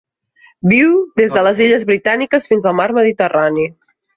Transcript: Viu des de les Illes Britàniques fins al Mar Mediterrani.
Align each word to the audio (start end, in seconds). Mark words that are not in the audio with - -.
Viu 0.71 0.95
des 1.21 1.35
de 1.35 1.43
les 1.49 1.61
Illes 1.65 1.85
Britàniques 1.91 2.51
fins 2.55 2.67
al 2.71 2.77
Mar 2.81 2.89
Mediterrani. 3.03 3.69